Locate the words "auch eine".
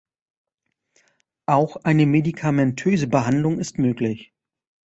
1.45-2.07